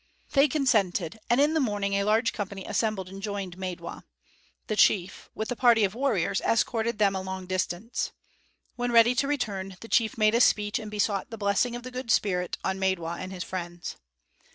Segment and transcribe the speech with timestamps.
[0.31, 4.03] They consented, and in the morning a large company assembled and joined Maidwa; and
[4.65, 8.11] the chief, with a party of warriors, escorted them a long distance.
[8.75, 11.91] When ready to return, the chief made a speech and besought the blessing of the
[11.91, 13.95] Good Spirit on Maidwa and his friends.